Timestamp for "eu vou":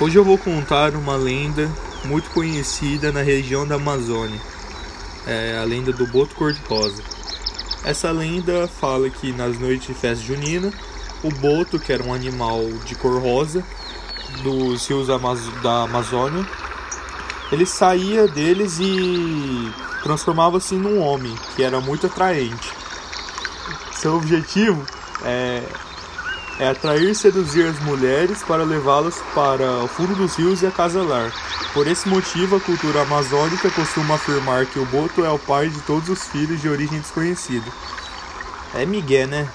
0.18-0.36